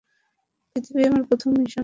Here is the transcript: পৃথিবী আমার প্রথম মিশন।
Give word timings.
পৃথিবী 0.75 1.01
আমার 1.05 1.23
প্রথম 1.23 1.49
মিশন। 1.57 1.79